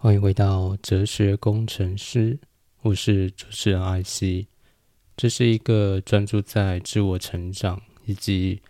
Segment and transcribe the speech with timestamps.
[0.00, 2.38] 欢迎回到哲学工程师，
[2.82, 4.46] 我是主持人艾希。
[5.16, 8.62] 这是一个专注在自我成长以及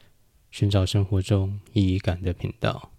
[0.50, 2.92] 寻找生活中意义感的频道。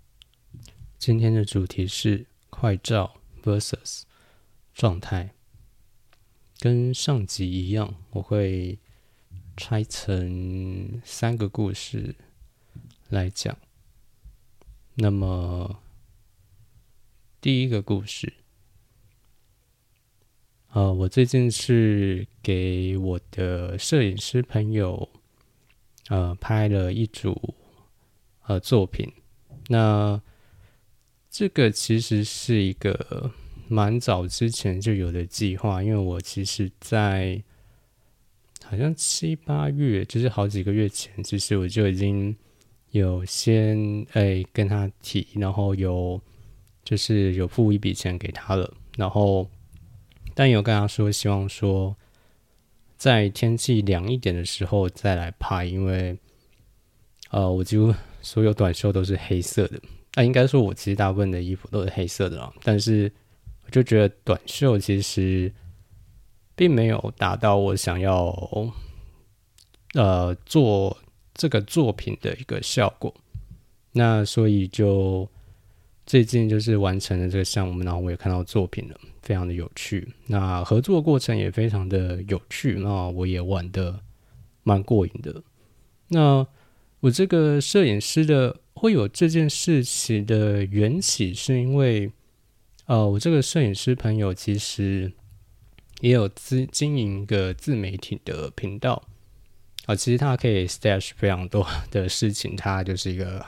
[1.00, 4.04] 今天的主题是快照 vs
[4.76, 5.34] 状态。
[6.60, 8.78] 跟上集一样，我会
[9.58, 12.16] 拆成三个故事
[13.08, 13.58] 来讲。
[14.94, 15.82] 那么，
[17.42, 18.34] 第一个故事，
[20.74, 25.10] 呃，我最近是给我的摄影师朋友，
[26.10, 27.56] 呃，拍了一组
[28.48, 29.12] 呃作品。
[29.68, 30.22] 那
[31.30, 33.32] 这个其实是一个。
[33.72, 37.40] 蛮早之前就有的计划，因为我其实，在
[38.64, 42.36] 好像七八月，就是好几个月前，其实我就已经
[42.90, 43.78] 有先
[44.14, 46.20] 诶跟他提，然后有
[46.90, 49.48] 就是有付一笔钱给他了，然后
[50.34, 51.96] 但有跟他说，希望说
[52.98, 56.18] 在天气凉一点的时候再来拍，因为
[57.30, 59.80] 呃，我几乎所有短袖都是黑色的，
[60.16, 63.12] 那应该说我其实大部分的衣服都是黑色的啦，但是
[63.66, 63.70] 我。
[63.70, 65.54] 就觉得短袖其实
[66.56, 68.36] 并没有达到我想要
[69.94, 70.98] 呃做
[71.36, 73.14] 这个作品的一个效果，
[73.92, 75.30] 那所以就
[76.10, 80.12] 最近就是完成了这个项目，然后我也看到作品了，非常的有趣。
[80.26, 84.00] 那合作过程也非常的有趣，那我也玩的
[84.64, 85.44] 蛮过瘾的。
[86.08, 86.48] 那
[87.02, 92.12] 我这个摄影师的会有这件事情的缘起，是因为。
[92.88, 95.14] 呃，我这个摄影师朋友其实
[96.02, 99.04] 也有自经营一个自媒体的频道
[99.86, 103.46] 啊，其实他可以 stash 非常多的事情，他就是一个，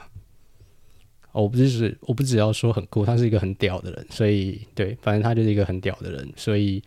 [1.33, 6.81] 我不是我不只要说很酷，他是一个很屌的人，所以对，反正他就是一个很屌的人，所以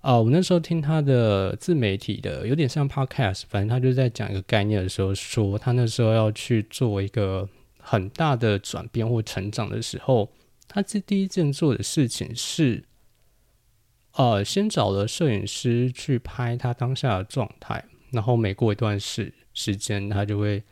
[0.00, 7.48] 啊，我那时候听他的自媒体的有点像 podcast，反正他就在讲一个概念的时候，说他那时候要去做一个
[7.78, 10.30] 很大的转变或成长的时候。
[10.70, 12.84] 他这第一件做的事情是，
[14.12, 20.62] 呃，先找了摄影师去拍他当下的状态，然后每过一段时时间，他就会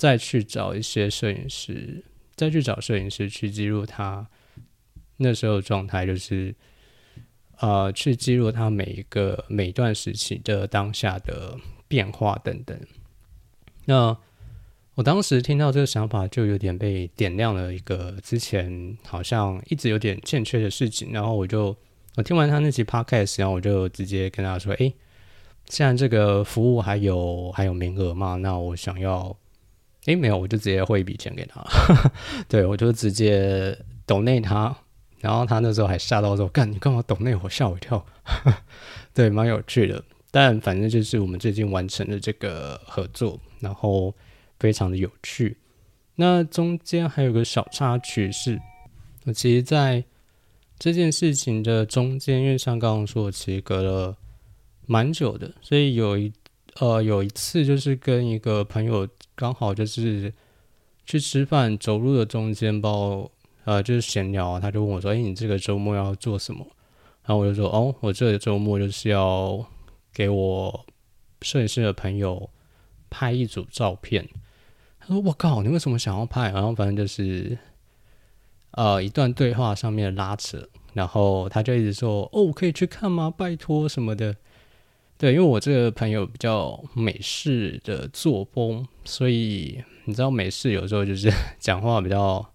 [0.00, 2.02] 再去找一些摄影师，
[2.34, 4.26] 再去找摄影师去记录他
[5.18, 6.54] 那时候状态，就是
[7.58, 11.54] 呃，去记录他每一个每段时期的当下的
[11.86, 12.80] 变化等等。
[13.84, 14.16] 那
[14.94, 21.12] 我当时听到这个想法，就有点被点亮了一个之前好像一直有点欠缺的事情。
[21.12, 21.76] 然后我就
[22.16, 24.90] 我听完他那期 podcast，然后我就直接跟他说：“哎，
[25.66, 28.36] 现在这个服务还有还有名额吗？
[28.36, 29.36] 那我想要……
[30.06, 31.64] 哎，没有，我就直接汇一笔钱给他。
[32.48, 34.76] 对我就直接抖内他，
[35.20, 38.04] 然后他那时候还吓到说：‘干，你干嘛抖内我？’吓我一跳。
[39.14, 40.02] 对，蛮有趣的。
[40.30, 44.14] 但反正就是我们最近完成了这个合作，然后。
[44.60, 45.56] 非常的有趣。
[46.16, 48.60] 那中间还有个小插曲是，
[49.24, 50.04] 我其实在
[50.78, 54.14] 这件事情的中间，因为像刚刚说，我其实隔了
[54.84, 56.30] 蛮久的，所以有一
[56.78, 59.08] 呃有一次就是跟一个朋友
[59.40, 60.30] 刚好就是
[61.06, 63.30] 去吃饭，走路的中间，包
[63.64, 66.66] 呃就是闲聊，他就问我说：“哎，你这个周末要做什么？”
[67.24, 69.64] 然后我就说：“哦，我这个周末就是要
[70.12, 70.84] 给我
[71.40, 72.50] 摄影师的朋友
[73.08, 74.28] 拍一组照片。”
[75.00, 76.50] 他说我靠，你为什么想要拍？
[76.50, 77.56] 然后反正就是，
[78.72, 83.32] 呃，一段对话上面的拉扯，然后他就一直说：“哦，可以去看吗？
[83.34, 84.36] 拜托什么的。”
[85.20, 92.50] 对，因为我这个朋友比较美式的作风，所以你知道美式有时候就是 讲话比较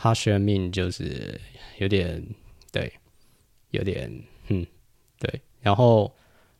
[0.00, 1.38] harsh mean，就是
[1.76, 2.26] 有点
[2.72, 2.90] 对，
[3.72, 4.10] 有点
[4.48, 4.66] 嗯，
[5.18, 6.10] 对，然后。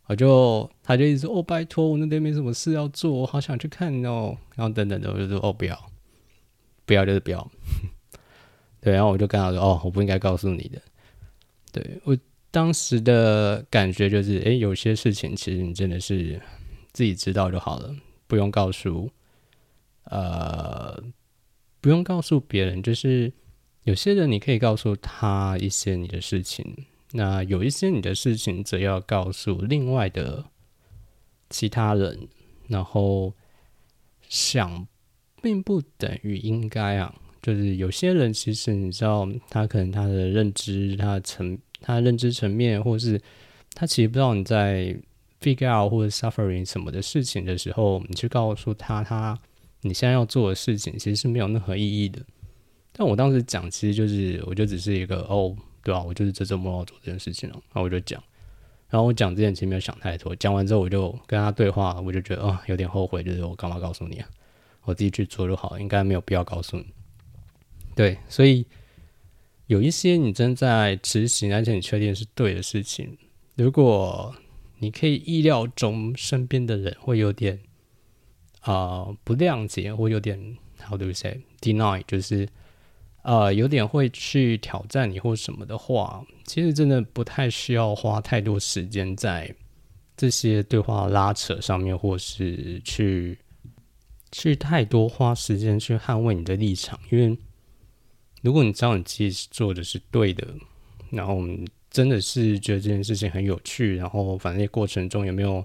[0.09, 4.37] 我就他就一直说哦，拜托，我那边没什么事要做，我好想去看哦。
[4.55, 5.91] 然后等等的，我就说哦，不要，
[6.85, 7.51] 不要就是不要。
[8.83, 10.83] 对，然后我就跟他说哦，我不应该告诉你的。
[11.73, 12.15] 对我
[12.53, 16.41] 当时的感觉就是，诶，有些事情其实你真的是
[16.93, 17.93] 自己知道就好了，
[18.29, 19.11] 不用告诉，
[20.05, 21.03] 呃，
[21.81, 22.83] 不用告诉别人。
[22.83, 23.33] 就是
[23.85, 26.87] 有些人你可以告诉他一些你的事情。
[27.15, 30.45] 那有一些你的事情，则要告诉另外的
[31.51, 32.29] 其他人，
[32.69, 33.35] 然后
[34.29, 34.87] 想
[35.43, 37.15] 并不等于应该啊。
[37.43, 43.21] 就是有些人其实你知道，他可能他的认知、他的层、他认知层面，或是
[43.75, 44.97] 他其实不知道你在
[45.41, 49.39] figure out 或者 suffering 什么的事情的时候，你去告诉他他
[49.81, 52.21] 你现在要做的事情，其实是没有任何意义的。
[52.93, 58.23] 但我当时讲，其实就是我就只是一个哦，对啊，我就是这周末要做这件事情了，然后我就讲，
[58.89, 64.29] 然后我讲之前其实没有想太多，讲完之后我就跟他对话，我就觉得啊有点后悔，就是我干嘛告诉你啊？
[64.85, 66.87] 我自己去做就好了，应该没有必要告诉你。
[67.95, 68.67] 对，所以
[69.73, 73.17] 有一些你正在执行，而且你确定是对的事情，
[73.57, 74.35] 如果
[74.81, 77.59] 你可以意料中身边的人会有点
[78.61, 80.39] 啊不谅解，或有点
[80.79, 82.47] how do you say deny，就是
[83.23, 89.55] 呃有点会去挑战你或什么的话，其实真的不太需要花太多时间在
[90.19, 93.39] 这些对话拉扯上面，或是去。
[94.35, 97.37] 去太多花时间去捍卫你的立场，因为
[98.43, 100.47] 如果你知道你自己做的是对的，
[101.11, 101.41] 然后
[101.91, 105.65] 真的是觉得这件事情很有趣，然后反正过程中有没有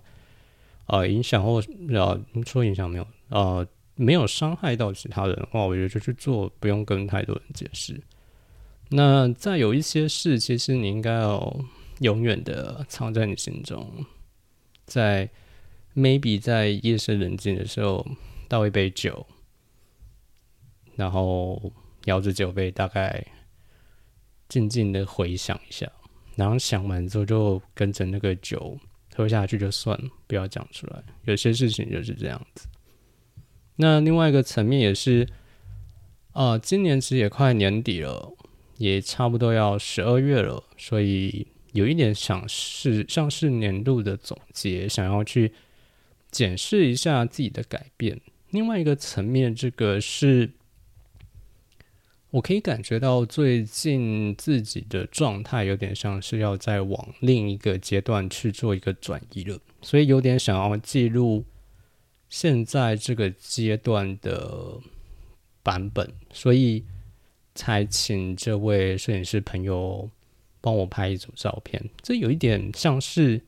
[0.86, 8.02] 呃影响或呃说影响没有呃没有伤害到其他人的话，我觉得就去做，不用跟太多人解释。
[8.90, 11.60] 那再有一些事，其实你应该要
[12.00, 14.06] 永远的藏在你心中，
[14.86, 15.30] 在
[15.94, 18.06] maybe 在夜深人静的时候。
[18.50, 19.28] 倒一杯酒，
[20.96, 21.62] 然后
[22.08, 23.26] 摇着酒杯，大概
[24.50, 25.90] 静静的回想一下，
[26.36, 28.78] 然后想完之后就跟着那个酒
[29.16, 31.04] 喝下去就算了，不要讲出来。
[31.24, 32.68] 有些事情就是这样子。
[33.76, 35.28] 那另外一个层面也是，
[36.32, 38.34] 啊，今年其实也快年底了，
[38.78, 45.52] 也差不多要十二月了，所以有一点想是像是年度的总结，想要去
[46.32, 48.20] 检视一下自己的改变。
[48.52, 50.50] 另外一个层面，这个是
[52.32, 61.44] 我可以感觉到最近自己的状态有点像是要再往另一个阶段去做一个转移了，所以有点想要记录
[62.30, 64.78] 现在这个阶段的
[65.64, 66.84] 版本，所以
[67.56, 70.10] 才请这位摄影师朋友
[70.60, 71.82] 帮我拍一组照片。
[72.02, 73.42] 这有一点像是，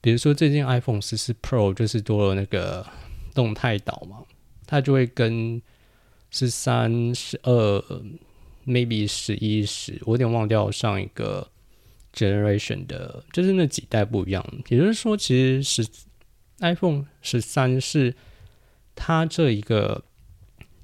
[0.00, 2.86] 比如说最近 iPhone 十四 Pro 就是多了那个。
[3.34, 4.22] 动态岛嘛，
[4.66, 5.62] 它就会跟
[6.32, 8.02] 十三、十二
[8.66, 11.48] ，maybe 十一、十，我有点忘掉上一个
[12.12, 14.44] generation 的，就是那几代不一样。
[14.68, 15.86] 也就是说，其实是
[16.58, 18.12] iPhone 十三是
[18.96, 20.02] 它这一个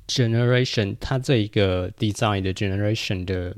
[0.06, 3.56] generation，它这一个 design 的 generation 的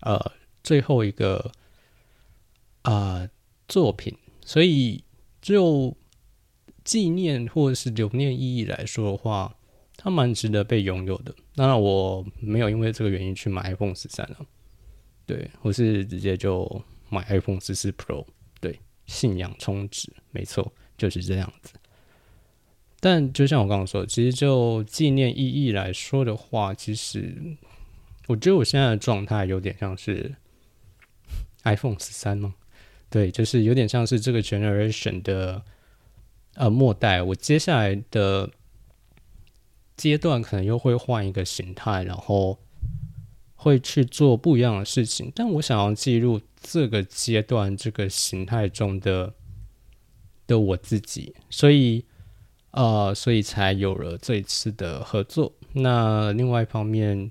[0.00, 0.32] 呃
[0.64, 1.52] 最后一个
[2.82, 3.28] 啊
[3.68, 5.04] 作品，所以
[5.40, 5.96] 就。
[6.84, 9.54] 纪念或者是留念意义来说的话，
[10.02, 11.34] 它蛮值得被拥有的。
[11.54, 14.46] 当然，我没有因为这个原因去买 iPhone 十三了，
[15.24, 18.26] 对我是直接就买 iPhone 十四 Pro。
[18.60, 21.74] 对，信仰充值，没错，就是这样子。
[22.98, 27.56] 但就像我刚刚说，其实就纪念意义来说的话，其实
[28.26, 30.34] 我觉得我现在的状态有点像是
[31.62, 32.54] iPhone 十三吗？
[33.08, 35.62] 对，就是有点像是这个 generation 的。
[36.54, 38.50] 呃，末代，我接下来的
[40.02, 42.58] 阶段可能又会换一个形态，然后
[43.54, 45.30] 会去做不一样的事情。
[45.32, 49.32] 但我想要记录这个阶段这个形态中的
[50.48, 52.04] 的我自己，所以
[52.72, 55.52] 呃，所以才有了这一次的合作。
[55.72, 57.30] 那另外一方面，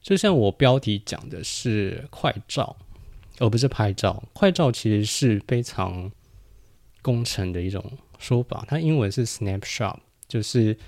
[0.00, 2.76] 就像我标题讲的是快照，
[3.40, 4.22] 而不是拍照。
[4.32, 6.12] 快照其实是非常
[7.02, 7.98] 工程的一种。
[8.20, 10.78] 说法，它英文是 snapshot，就是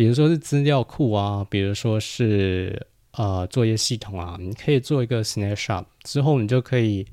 [0.00, 7.06] 比如说是资料库啊，比如说是呃作业系统啊，你可以做一个 snapshot 之后，你就可以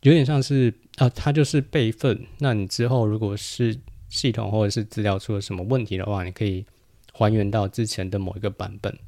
[0.00, 2.18] 有点像是啊，它就是备份。
[2.38, 3.78] 那你之后如果是
[4.08, 6.64] 系统或者是资料出了什么问题的话，你可以
[7.12, 8.98] 还原到之前的某一个版本。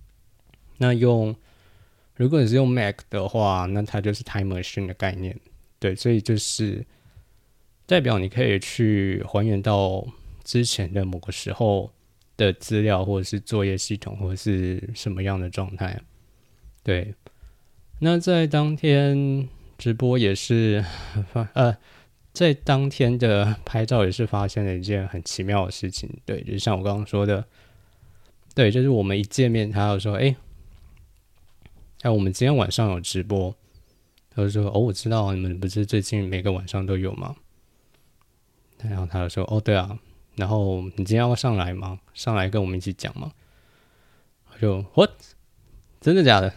[0.77, 1.35] 那用
[2.17, 5.41] 如果你是用 Mac 的话，那它就是 Time Machine 的概念，
[5.79, 6.85] 对，所以就是。
[7.87, 10.07] 代表你可以去还原到
[10.45, 11.91] 之前的某个时候
[12.39, 16.01] 的资料，或者是作业系统，或者是什么样的状态。
[16.83, 17.15] 对，
[17.99, 20.83] 那在当天直播也是
[21.31, 21.77] 发呃，
[22.33, 26.09] 在当天的拍照也是发现了一件很奇妙的事情。
[26.25, 27.45] 对，就像我刚刚说的，
[28.55, 30.35] 对，就是我们一见面，他就说：“哎，
[32.03, 33.55] 哎，我们今天晚上有直播。”
[34.31, 37.35] 他就说：“哦，我知道你们不是最近每个晚上都有吗？”
[38.79, 39.99] 然后他就说：“哦，对啊，
[40.39, 41.99] 然后你今天要上来吗？
[42.15, 43.33] 上来跟我们一起讲吗？”
[44.53, 45.11] 我就 “What？
[46.01, 46.55] 真的假的？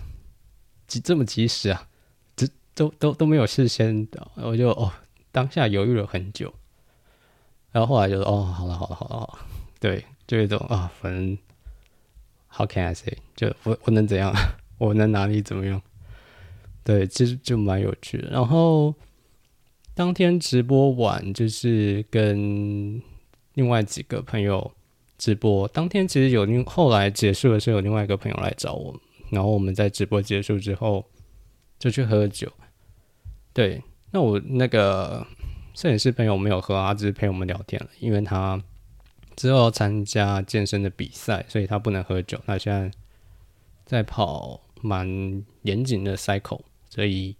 [0.87, 1.87] 及这么及时啊？
[2.35, 4.93] 这都都都没有事先的。”我就哦，
[5.31, 6.53] 当下犹豫了很久，
[7.71, 9.39] 然后后来就说：“哦，好了好了好了，
[9.79, 11.37] 对，就一种啊，反正
[12.53, 13.17] How can I say？
[13.35, 14.33] 就我我能怎样？
[14.77, 15.81] 我能哪里怎么样？
[16.83, 18.29] 对，其实就蛮有趣的。
[18.29, 18.93] 然后
[19.93, 23.01] 当天直播完，就是跟
[23.53, 24.71] 另外几个朋友
[25.17, 25.67] 直播。
[25.69, 31.05] 当天其实有另后来结束的时候，有另外一个朋友来找我，然后我们在直播结束之后
[31.79, 32.51] 就去喝酒。
[33.53, 33.81] 对，
[34.11, 35.25] 那我那个
[35.73, 38.61] 摄影师朋友没有喝啊，只是陪我们聊天了，因为他。
[39.37, 42.39] 之后要参加健身的比赛，所以他不能喝酒。
[42.45, 42.91] 他现在
[43.85, 45.07] 在跑蛮
[45.61, 47.35] 严谨的 cycle，所以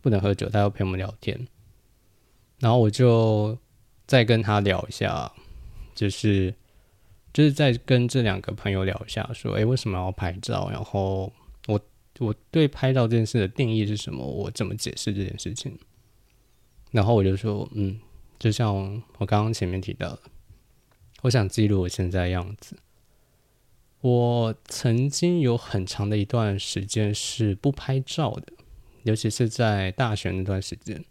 [0.00, 0.48] 不能喝酒。
[0.48, 1.46] 他要陪我们聊天，
[2.60, 3.58] 然后我就
[4.06, 5.30] 再跟他聊一下，
[5.94, 6.54] 就是
[7.32, 10.68] 就是在跟这两个朋友聊一下，说：“哎，为什么要拍照？
[10.70, 11.32] 然后
[11.66, 11.80] 我
[12.18, 14.26] 我对拍照这件事的定义是什么？
[14.26, 15.78] 我怎么解释这件事情？”
[16.92, 17.98] 然后我就说：“嗯，
[18.38, 18.74] 就像
[19.18, 20.20] 我刚刚前面提到的。”
[21.22, 22.76] 我想记录我现在样子。
[24.00, 28.52] 我曾经有很长的一段时间是不拍照的，
[29.04, 31.04] 尤其是在大学那段时间。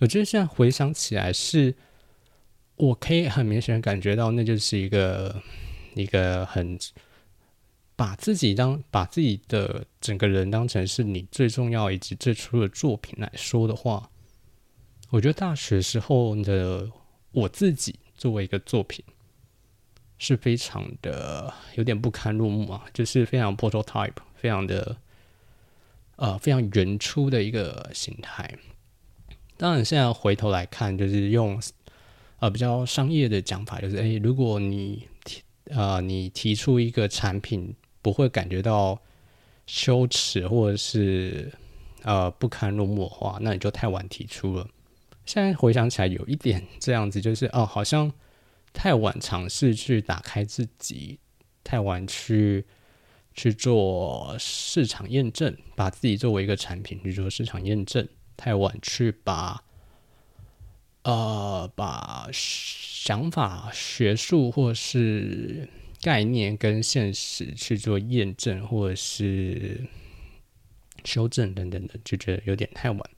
[0.00, 1.76] 我觉得现在回想起来，是
[2.76, 5.42] 我可以很明显感觉到，那就是一个
[5.94, 6.78] 一个很
[7.94, 14.10] 把自己当把自己的整个人当成是你最重要以及最初的作品来说的话，
[15.10, 16.90] 我觉得大学时候的
[17.32, 19.04] 我自己作为一个作品。
[20.18, 24.96] 是非常的有点不堪入目啊，就是非常 prototype，非常的
[26.16, 28.50] 呃非常原初的一个形态。
[29.58, 31.60] 当然，现在回头来看，就是用
[32.38, 39.00] 呃比较商业的讲法，就是诶，如果你提呃你提出一个产品不会感觉到
[39.66, 41.52] 羞耻或者是
[42.02, 44.68] 呃不堪入目的话，那你就太晚提出了。
[45.24, 48.12] 现在回想起来，有一点 这样子，就是哦，好像。
[48.78, 51.18] 太晚尝试去打开自己，
[51.64, 52.62] 太晚去
[53.32, 59.64] 去做市场验证，把自己作为一个产品去做市场验证，太晚去把
[61.06, 65.68] 呃把想法、学术或是
[66.02, 69.80] 概念跟现实去做验证，或者是
[71.04, 73.10] 修正等等的，就觉得有点太晚。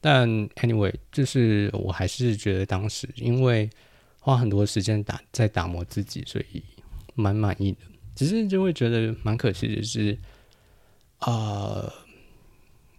[0.00, 3.68] 但 anyway，就是我还是觉得当时因为。
[4.18, 6.60] 花很多时间打在打磨自己，所以
[7.14, 7.78] 蛮满意的。
[8.16, 10.18] 只是就会觉得蛮可惜的是，
[11.20, 11.88] 啊，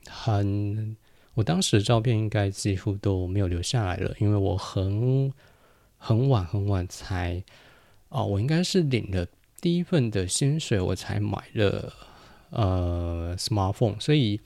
[0.10, 0.96] 很
[1.38, 5.32] 我当时照片应该几乎都没有留下来了，因为我很
[5.96, 7.44] 很晚很晚才
[8.10, 9.24] 哦，我应该是领了
[9.62, 11.94] 第一份的薪水，我才买了
[12.50, 14.42] 呃 smartphone，所以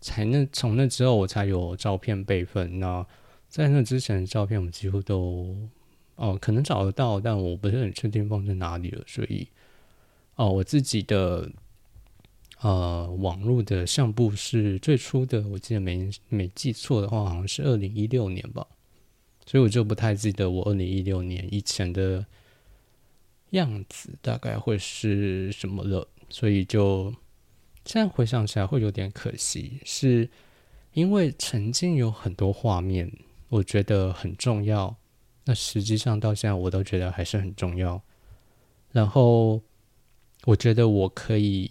[0.00, 2.80] 才那从那之后我才有照片备份。
[2.80, 3.06] 那
[3.46, 5.54] 在那之前的照片，我几乎都。
[6.16, 9.02] 哦，可能找得到，但我不是很确定放在哪里了。
[9.06, 9.48] 所以，
[10.36, 11.50] 哦，我自己的
[12.62, 18.66] 呃网络的相簿是最初的，我记得没没记错的话，好像是二零一六年吧。
[19.46, 22.24] 所以我就不太记得我二零一六年以前的
[23.50, 26.06] 样子大概会是什么了。
[26.28, 27.12] 所以就
[27.84, 30.30] 现在回想起来会有点可惜，是
[30.92, 33.10] 因为曾经有很多画面，
[33.48, 34.94] 我觉得很重要。
[35.46, 38.00] 那实际上到现在我都觉得还是很重要。
[38.92, 39.60] 然后
[40.44, 41.70] 我觉得我可以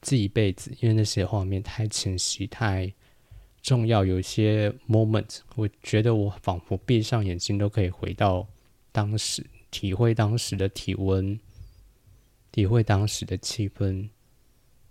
[0.00, 2.92] 记一辈子，因为那些画面太清晰、太
[3.60, 4.04] 重要。
[4.04, 8.46] 有一些 moment，我觉得我仿佛闭上眼睛都可以回到
[8.92, 11.38] 当时，体会当时的体温，
[12.52, 14.08] 体会当时的气氛，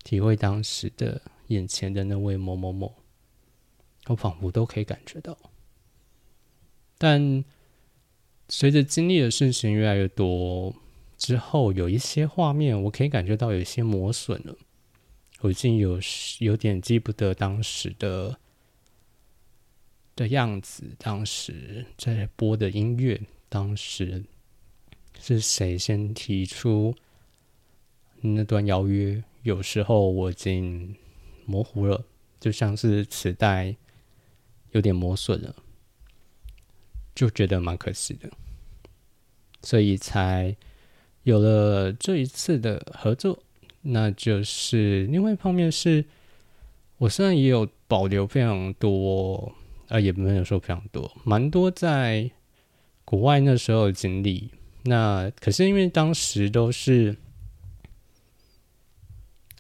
[0.04, 2.94] 体会当时的眼前的那位某某某，
[4.08, 5.38] 我仿佛都可以感觉到。
[6.98, 7.44] 但
[8.50, 10.76] 随着经历的事情越来越多
[11.18, 14.56] 之后，有一些画面我可以感觉到有一些磨损了。
[15.42, 16.00] 我已经有
[16.40, 18.38] 有点记不得当时的
[20.16, 24.26] 的样子，当时在播的音乐，当时
[25.20, 26.96] 是谁先提出
[28.22, 29.24] 那段邀约？
[29.44, 30.96] 有时候我已经
[31.46, 32.04] 模糊了，
[32.40, 33.76] 就像是磁带
[34.72, 35.56] 有点磨损了。
[37.16, 38.30] 就觉得蛮可惜的，
[39.64, 40.56] 所以才
[41.24, 43.44] 有了这一次的合作。
[43.90, 46.04] 那就是另外一方面是，
[46.98, 49.54] 我虽然也有保留非常多，
[49.88, 52.30] 啊，也没有说非常多，蛮多在
[53.06, 54.52] 国外那时候的经历。
[54.84, 57.16] 那可是因为当时都是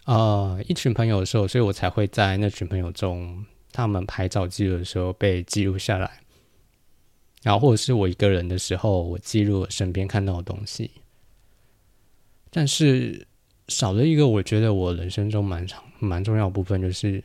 [0.03, 6.21] 啊一群朋友的时候，所以我才会在那群朋友中，他们拍照记录的时候被记录下来。
[7.43, 10.91] 然后或者是我一个人的时候，我记录身边看到的东西。
[12.49, 13.27] 但是
[13.67, 17.23] 少了一个，我觉得我人生中蛮长、蛮重要部分，就是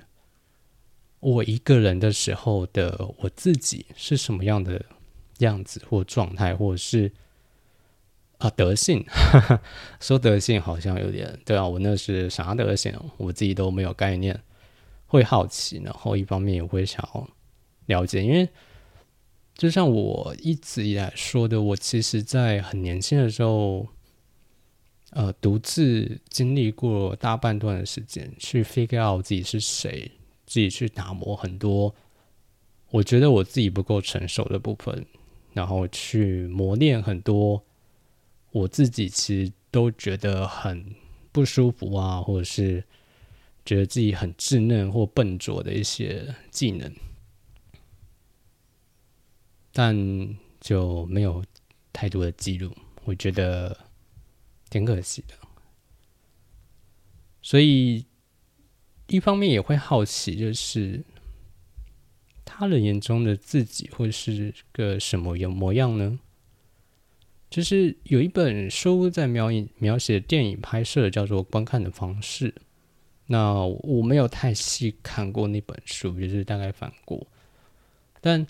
[1.20, 4.84] 我一个人的时候的我自己是什么样的
[5.38, 7.10] 样子或状态，或者是
[8.38, 9.04] 啊德性。
[10.00, 14.40] 说德性好像有点对啊，我那是啥德性，我自己都没有概念，
[15.06, 17.28] 会好奇，然后一方面也会想要
[17.86, 18.48] 了解，因为。
[19.54, 23.86] 就像我一直以来说的，我其实，在很年轻的时候，
[25.14, 30.10] 呃，独自经历过大半段的时间，去 figure out 自己是谁，
[30.46, 31.94] 自己去打磨很多，
[32.90, 35.04] 我觉得我自己不够成熟的部分，
[35.52, 37.62] 然后去磨练很多，
[38.52, 40.94] 我自己其实都觉得很
[41.30, 42.82] 不舒服啊，或者是
[43.66, 46.90] 觉得自己很稚嫩或笨拙的一些技能。
[49.74, 49.94] 但
[50.58, 51.44] 就没有
[51.92, 53.76] 太多的记录，我觉得
[54.72, 55.34] 挺可惜的。
[57.42, 58.06] 所以
[59.08, 61.04] 一方面也会好奇，就是
[62.42, 66.18] 他人眼中的自己会是个什么样模样呢？
[67.50, 72.50] 就是有一本书在描描写电影拍摄，叫做《观看的方式》。
[73.26, 77.26] 那我没有太细看过那本书，就是大概翻过，
[78.22, 78.46] 但。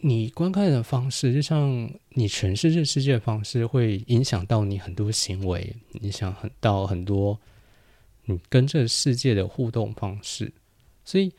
[0.00, 7.40] 你观看的方式，就像你诠释这世界的方式，会影响到你很多行为，影响很到很多
[8.26, 10.52] 你跟这个世界的互动方式。
[11.04, 11.32] 所以，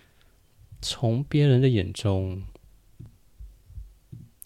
[0.82, 2.44] 从别人的眼中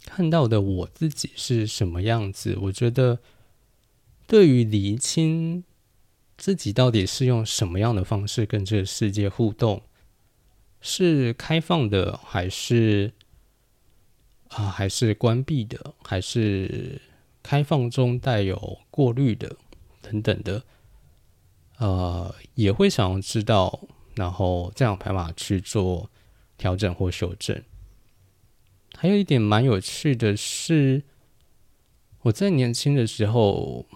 [0.05, 3.17] 看到的我自己是什么样子，我觉得
[4.27, 5.63] 对于厘清
[6.37, 9.81] 自己到底是用什么样的方式跟这个世界互动，
[10.79, 13.11] 是开放的还是？
[14.55, 17.01] 啊，还是关闭的，还是
[17.41, 19.55] 开放中带有过滤的，
[20.01, 20.63] 等等的，
[21.77, 26.09] 呃，也会想要知道，然后这样排码去做
[26.57, 27.63] 调整或修正。
[28.95, 31.03] 还有一点蛮有趣的是，
[32.21, 33.87] 我在年轻的时候，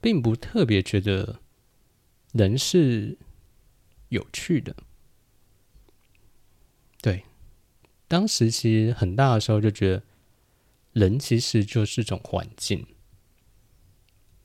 [0.00, 1.40] 并不特别觉得
[2.32, 3.16] 人是
[4.08, 4.74] 有趣的，
[7.00, 7.22] 对。
[8.08, 10.02] 当时其实很大的时候就觉得，
[10.92, 12.86] 人其实就是一种环境，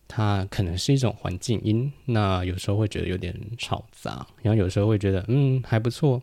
[0.08, 1.94] 它可能是一种环境音。
[2.06, 6.22] 那有时候会觉得有点吵杂，然后有时候会觉得嗯还不错，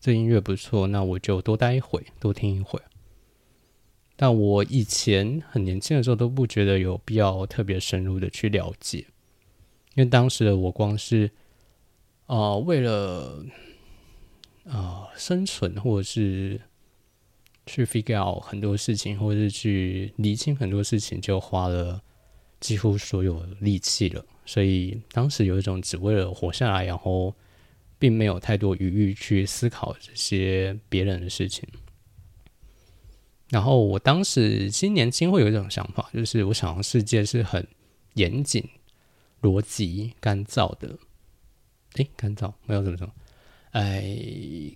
[0.00, 2.80] 这音乐不错，那我就多待一会，多听一会。
[4.16, 8.98] 但我以前很年轻的时候都不觉得有必要特别深入的去了解，
[9.94, 11.30] 因为当时的我光是
[12.26, 13.44] 啊为了。
[14.64, 16.60] 啊，生存或者是
[17.66, 22.00] 去 figure out 很多事情，或者是去理清很多事情，就花了
[22.60, 24.24] 几乎所有力气了。
[24.44, 27.34] 所以当时有一种只为了活下来，然后
[27.98, 31.68] 并没有太多余裕去思考这些别人的事情。
[33.50, 37.66] 然后我当时今年轻会有一种想法，就是我想要世界是很
[38.14, 38.68] 严谨、
[39.42, 40.98] 逻辑、干燥的。
[41.96, 43.12] 诶，干燥没有怎么说。
[43.72, 44.72] 哎，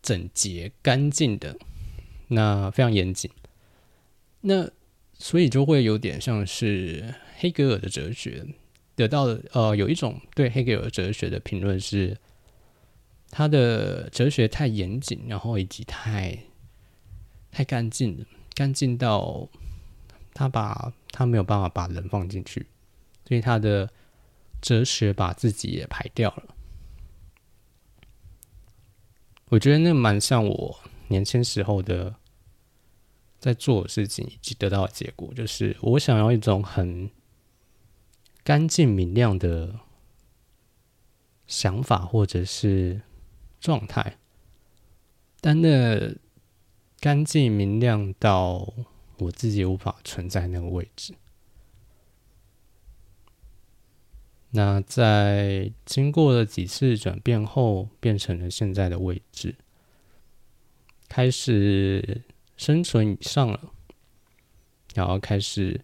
[0.00, 1.56] 整洁干净的，
[2.28, 3.30] 那非常严谨。
[4.42, 4.70] 那
[5.14, 8.44] 所以就会有点像是黑格尔的哲学
[8.96, 9.40] 得到的。
[9.52, 12.18] 呃，有一种对黑格尔哲学的评论是，
[13.30, 16.36] 他的哲学太严谨，然后以及太
[17.52, 19.48] 太干净了，干净到
[20.34, 22.66] 他把他没有办法把人放进去，
[23.28, 23.88] 所以他的
[24.60, 26.56] 哲学把自己也排掉了。
[29.52, 32.14] 我觉得那蛮像我年轻时候的
[33.38, 37.10] 在做的事情以及得到的结果，就是我想要一种很
[38.42, 39.78] 干净明亮的
[41.46, 43.02] 想法或者是
[43.60, 44.16] 状态，
[45.42, 46.14] 但那
[46.98, 48.72] 干净明亮到
[49.18, 51.12] 我自己无法存在那个位置。
[54.54, 59.56] 那在经过了几次转变后，变成了现在的位置，
[61.08, 62.20] 开始
[62.58, 63.72] 生存以上了，
[64.94, 65.80] 然后开始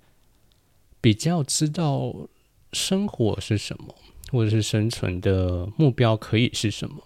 [1.01, 2.29] 比较知道
[2.75, 3.95] 生活是什么，
[4.31, 7.05] 或者是生存的目标可以是什么，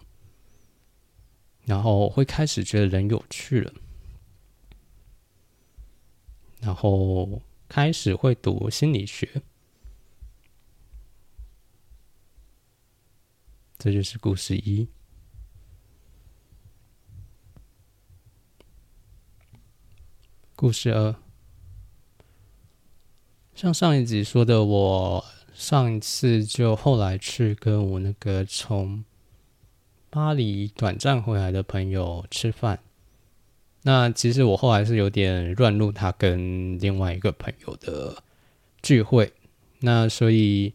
[1.65, 3.73] 然后会开始觉得人有趣了，
[6.61, 9.43] 然后开始会读心理学。
[13.83, 14.87] 这就是故事一。
[20.55, 21.17] 故事二，
[23.57, 29.05] 像上一集说的，我上一次就后来去跟我那个从
[30.11, 32.79] 巴黎短暂回来的朋友吃饭。
[33.83, 38.23] 那其实我后来是有点乱入他跟另外一个朋友的
[38.81, 39.33] 聚会。
[39.81, 40.73] 那所以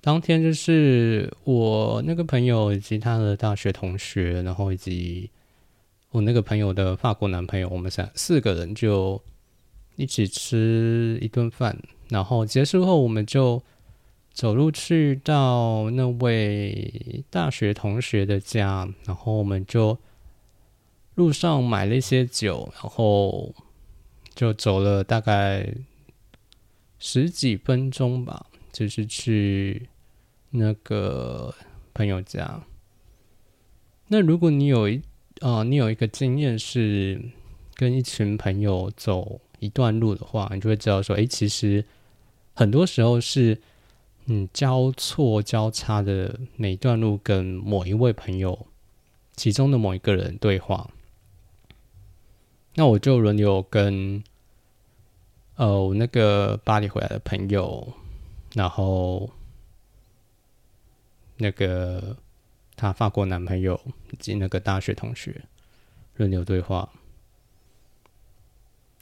[0.00, 5.30] 当天就是我那个朋友以及他的大学同学，然后以及
[6.10, 9.20] 我那个朋友的法国男朋友，我们三四个人就。
[9.96, 13.62] 一起吃一顿饭，然后结束后，我们就
[14.32, 19.98] 走路去到那位大学同学的家，然后我们就
[21.16, 23.52] 路上买了一些酒，然后
[24.34, 25.70] 就走了大概
[26.98, 29.88] 十几分钟吧，就是去
[30.50, 31.54] 那个
[31.92, 32.62] 朋友家。
[34.08, 35.00] 那如果你有一
[35.40, 37.20] 啊，你有一个经验是
[37.74, 39.40] 跟一群朋友走。
[39.60, 41.84] 一段路的话，你就会知道说，哎，其实
[42.54, 43.60] 很多时候是
[44.24, 48.66] 嗯交错交叉的每段路跟某一位朋友
[49.36, 50.88] 其中的某一个人对话。
[52.74, 54.24] 那我就轮流跟
[55.56, 57.92] 呃我那个巴黎回来的朋友，
[58.54, 59.30] 然后
[61.36, 62.16] 那个
[62.76, 65.40] 他法国男朋友以及那个大学同学
[66.16, 66.88] 轮流对话。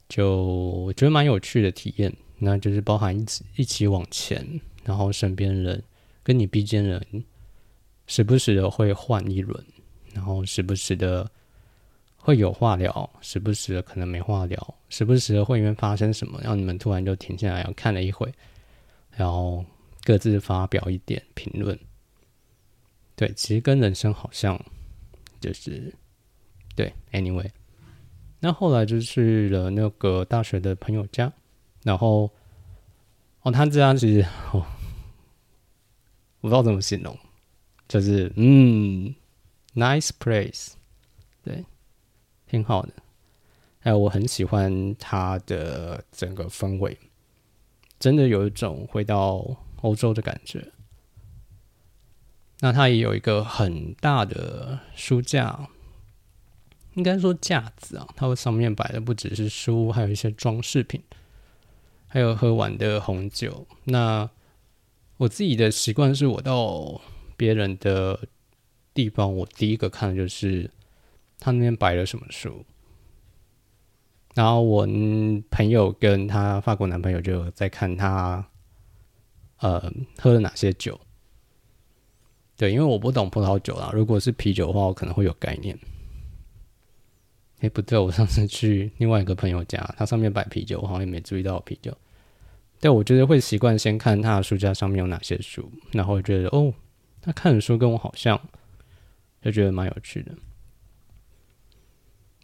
[0.09, 5.83] 就我觉得蛮有趣的体验，那就是包含一起一起往前，然后身边人
[6.23, 7.01] 跟你并肩人，
[8.07, 9.63] 时不时的会换一轮，
[10.15, 11.31] 然后时不时的
[12.17, 18.33] 会有话聊，时不时的可能没话聊，时不时的会因为发生什么，让你们突然就停下来，看了一会，
[19.19, 19.65] 然后
[20.05, 21.77] 各自发表一点评论。
[23.17, 24.57] 对，其实跟人生好像
[25.41, 25.93] 就是
[26.77, 27.51] 对，anyway。
[28.39, 31.33] 那后来就去了那个大学的朋友家，
[31.83, 32.31] 然后
[33.43, 34.65] 哦，他这样其实哦，
[36.41, 37.19] 我不知道怎么形容，
[37.89, 39.13] 就是嗯
[39.75, 40.75] ，nice place，
[41.43, 41.65] 对，
[42.47, 42.93] 挺好的。
[43.81, 46.97] 还有我很喜欢他的整个氛围，
[47.99, 50.73] 真的有一种回到欧洲的感觉。
[52.61, 55.69] 那他也有一个很大的书架。
[56.95, 61.01] 应该说架子啊，它上面摆的不只是书，还有一些装饰品，
[62.09, 63.69] 还有喝完的红酒。
[63.85, 64.29] 那
[65.19, 67.01] 我自己的习惯是，我到
[67.37, 68.27] 别人的
[68.93, 70.69] 地方，我第一个看的就是
[71.39, 72.65] 他那边摆了什么书。
[74.39, 74.87] 然后我
[75.51, 78.49] 朋友跟他法国男朋友就在看他，
[79.57, 81.01] 呃，喝了哪些酒。
[82.57, 85.77] 对，因为我不懂葡萄酒啦，如果是啤酒的话，我可能会有概念。
[87.59, 91.93] 哎，不对，我上次去另外一个朋友家，他上面摆啤酒，我好像也没注意到啤酒。
[92.79, 96.73] 但我觉得会习惯先看他的书架上面有哪些书，然后觉得哦，
[97.21, 98.41] 他看的书跟我好像，
[99.43, 100.33] 就觉得蛮有趣的。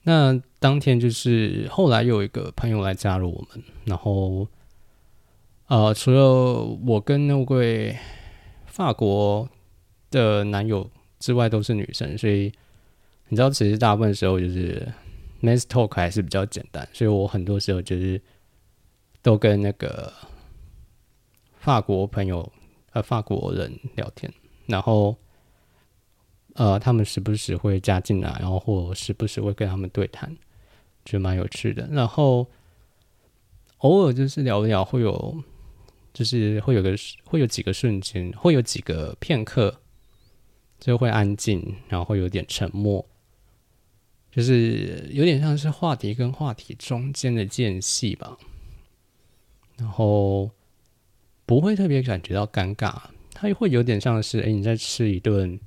[0.04, 4.46] 那当天就是后来有一个朋友来加入我们，然后
[5.66, 7.96] 呃，除了我跟那位
[8.66, 9.48] 法国
[10.10, 10.88] 的男友
[11.18, 12.52] 之外，都是女生，所以
[13.28, 14.86] 你知道，其实大部分时候就是。
[15.42, 18.18] Men's talk 还是比较简单，所以我很多时候就是
[19.20, 20.10] 都跟那个
[21.58, 22.50] 法国朋友
[22.92, 24.32] 呃法国人聊天，
[24.64, 25.14] 然后
[26.54, 30.36] 呃他们时不时会加进来，然后或时不时会跟他们对谈，
[31.04, 31.86] 觉得蛮有趣的。
[31.92, 32.48] 然后
[33.78, 35.42] 偶尔就是聊一聊，会有
[36.12, 39.80] 就是会有个会有几个瞬间，会有几个片刻
[40.78, 43.06] 就会安静，然后会有点沉默。
[44.30, 48.36] 就是有点像是话题跟话题中间的间隙吧，
[49.76, 50.50] 然后
[51.46, 52.94] 不会特别感觉到尴尬，
[53.32, 55.60] 它会有点像是哎你在吃一顿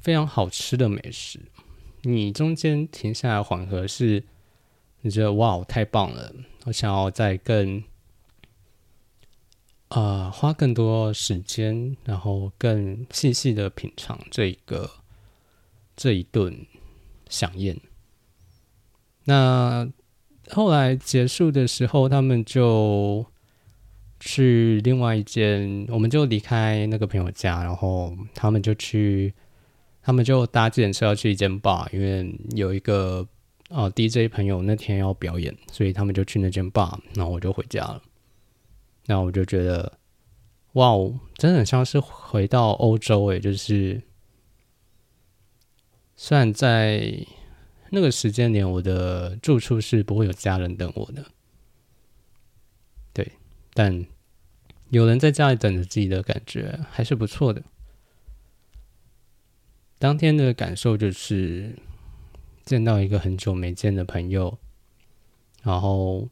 [0.00, 1.40] 非常好吃的美食，
[2.02, 4.24] 你中间停下来缓和，是
[5.02, 6.32] 你觉得哇太棒了，
[6.64, 7.82] 我想要再更
[9.88, 14.90] 啊花更多时间，然后更细细的品尝这一个
[15.96, 16.66] 这一顿。
[17.30, 17.78] 响宴。
[19.24, 19.86] 那
[20.48, 23.26] 后来结束的时候，他们就
[24.18, 29.34] 去另外一间，我们就离开那个朋友家，然后他们就去，
[30.08, 33.28] 他们就搭自行车要去一间 bar，因为有一个
[33.68, 38.02] 啊 DJ 朋友那天要表演，所以他们就去那间 bar，然后我就回家了。
[39.04, 39.98] 那我就觉得，
[40.72, 44.00] 哇哦，真的很像是回到欧洲诶，就是。
[46.16, 47.14] 虽然在
[47.90, 51.22] 那个时间点，我的住处是不会有家人等我的，
[53.12, 53.32] 对，
[53.74, 54.06] 但
[54.88, 57.62] 有人在家里等着自己的感觉还是不错的。
[59.98, 61.76] 当天的感受就是
[62.64, 64.56] 见到一个很久没见的朋友，
[65.62, 66.28] 然后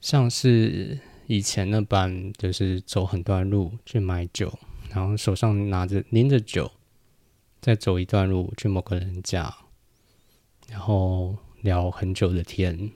[0.00, 4.58] 像是以前那般，就是走很段路去买酒，
[4.90, 6.70] 然后手上拿着拎着酒，
[7.62, 9.56] 再走一段路去某个人家，
[10.68, 12.90] 然后聊很久的天，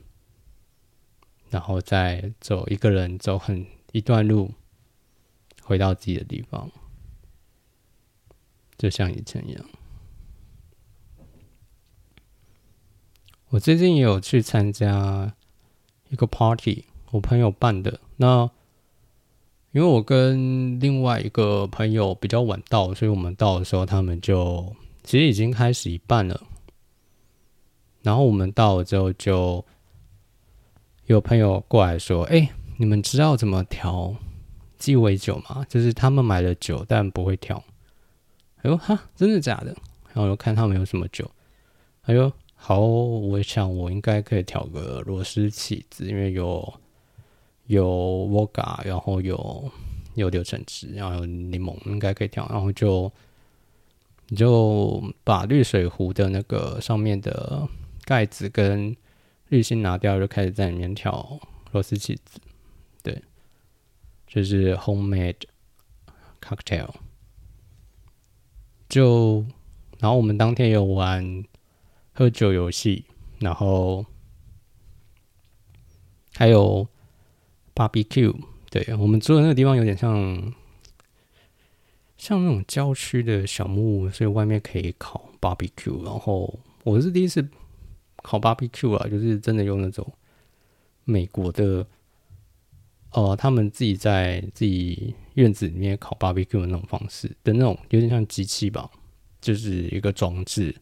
[1.49, 4.53] 然后再走一个人走很一段路，
[5.63, 6.71] 回到自己的地方。
[8.77, 9.65] 就像以前一样，
[13.51, 15.33] 我最近也有去参加
[16.09, 18.01] 一个 party，我朋友办的。
[18.17, 18.51] 那
[19.73, 26.41] 因为我跟另外一个朋友比较晚到，所以我们到的时候，他们就其实已经开始一半了。
[28.03, 29.65] 然后我们到了之后，就
[31.07, 34.15] 有朋友过来说：“哎，你们知道怎么调
[34.79, 35.65] 鸡尾酒吗？
[35.69, 37.63] 就是他们买了酒，但不会调。”
[38.65, 39.77] 哎呦哈，真的假的？
[40.15, 41.31] 然后看他们有什么酒。
[42.03, 46.75] 哎呦，好，我想我应该可以调个螺丝起子，因为有
[47.67, 49.71] 有 vodka，然后有
[50.15, 52.49] 有柳橙汁，然后有柠檬，应该可以调。
[52.49, 53.13] 然后就
[54.29, 57.69] 你就把滤水壶的那个上面的
[58.07, 58.97] 盖子跟
[59.49, 61.39] 滤芯拿掉，就开始在里面调
[61.73, 62.41] 螺丝起子。
[63.03, 63.23] 对，
[64.27, 65.43] 就是 homemade
[66.41, 66.89] cocktail。
[68.95, 69.45] 就，
[69.99, 71.43] 然后我们当天有玩
[72.13, 73.05] 喝酒游戏，
[73.41, 74.07] 然后
[76.37, 76.87] 还有
[77.75, 78.33] barbecue。
[78.71, 80.55] 对我们住的那个地方有点像，
[82.17, 86.05] 像那种郊区的小木屋，所以外面可以烤 barbecue。
[86.05, 87.45] 然后我是第一次
[88.23, 90.07] 烤 barbecue 啊，就是真的用那种
[91.03, 91.85] 美国的。
[93.15, 98.91] 呃，他们自己在自己院子里面烤 barbecue 的那种方式的那种，有点像机器吧，
[99.41, 100.75] 就是一个装置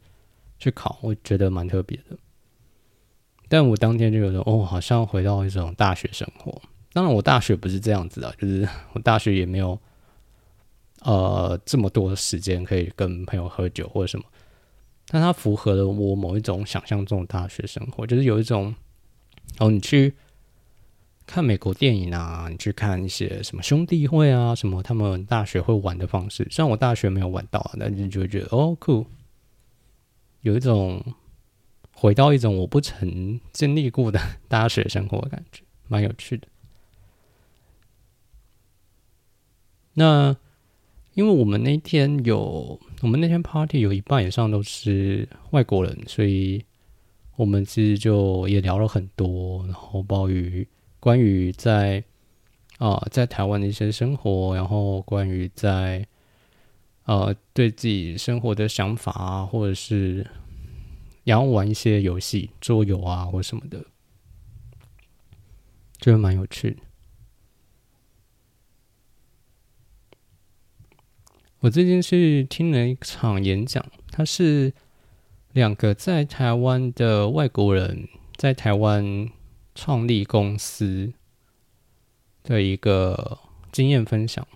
[0.58, 2.16] 去烤，我觉得蛮特别的。
[3.50, 6.58] 但我当天就觉得，哦，好像回到一种大学生活。
[6.94, 9.78] 当然，我大学不是这样子的，就是我大学也没有
[11.00, 14.24] 呃这么多时间可以跟朋友喝酒或者什么。
[15.08, 18.74] 但它符合了我某一种想象中的大学生活，就是有一种，
[19.58, 20.14] 哦，你去。
[21.24, 26.46] 看美国电影啊，你去看一些什么兄弟会啊，什么他们大学会玩的方式。
[26.50, 29.06] 虽然我大学没有玩到，但是就觉得哦酷，
[30.42, 31.02] 有一种
[31.94, 36.46] 回到一种我不曾经历过的大学生活的感觉，蛮有趣的。
[39.94, 40.36] 那
[41.14, 46.62] 因为我们那天有，我们那天 party 有一半以上都是外国人，所以
[47.36, 50.68] 我们其实就也聊了很多，然后关于。
[51.02, 52.04] 关于在
[52.78, 56.06] 啊，在台湾的一些生活，然后关于在
[57.06, 60.24] 呃对自己生活的想法啊，或者是
[61.24, 63.84] 然后玩一些游戏、桌游啊或什么的，
[65.98, 66.76] 就蛮有趣的。
[71.58, 74.72] 我最近是听了一场演讲，他是
[75.52, 79.28] 两个在台湾的外国人在台湾。
[79.74, 81.12] 创立公司
[82.42, 83.38] 的一个
[83.70, 84.46] 经验分享。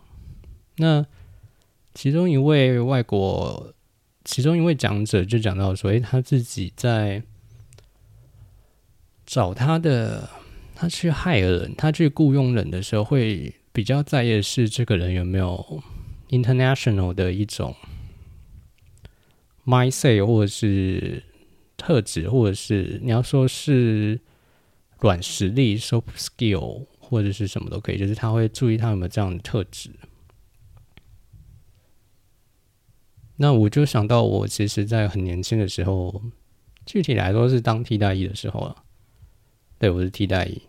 [0.77, 1.07] 那
[1.95, 3.73] 其中一位外国，
[4.25, 7.23] 其中一位讲者就讲到说：“诶，他自己在
[9.25, 10.29] 找他的，
[10.75, 15.83] 他去害人，他去雇佣人的时候，会比较在意的是这个人有没有
[16.29, 17.75] international 的一种
[19.65, 21.23] mindset，或者是
[21.79, 24.21] 特质，或者是你要说是。”
[25.01, 29.91] 软实力、soft skill 或者是什么都可以，就是他会注意他有没有这样的特质。
[33.37, 36.23] 那我就想到，我其实，在很年轻的时候，
[36.87, 38.83] 具体来说是当替代役的时候了。
[39.79, 40.63] 对，我是替代役，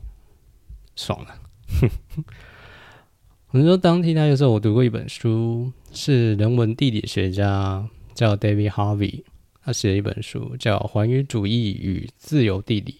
[0.95, 1.39] 爽了。
[3.51, 9.23] 我说当替代役的时候，我读过一本书，是人文地理学家叫 David Harvey，
[9.61, 12.91] 他写了一本书叫《寰宇主义与自由地理》。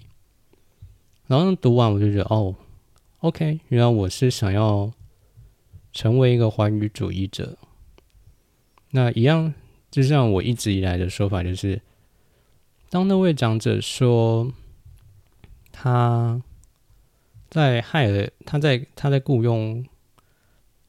[1.27, 2.55] 然后读完我就觉得哦
[3.19, 4.91] ，OK，原来我是想要
[5.91, 7.57] 成为一个环宇主义者。
[8.91, 9.53] 那一样，
[9.91, 11.81] 就像我一直以来的说法，就是
[12.89, 14.51] 当那位长者说
[15.71, 16.41] 他
[17.49, 19.85] 在害了他在他在雇佣